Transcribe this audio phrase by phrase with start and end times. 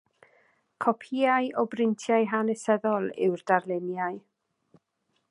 [0.85, 4.17] Copïau o brintiau hanesyddol yw'r darluniau.